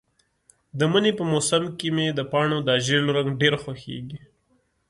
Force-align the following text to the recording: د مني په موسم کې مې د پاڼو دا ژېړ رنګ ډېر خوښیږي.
د 0.79 0.81
مني 0.91 1.11
په 1.19 1.23
موسم 1.31 1.63
کې 1.79 1.87
مې 1.95 2.07
د 2.13 2.19
پاڼو 2.31 2.57
دا 2.67 2.75
ژېړ 2.85 3.03
رنګ 3.17 3.29
ډېر 3.41 3.53
خوښیږي. 3.61 4.19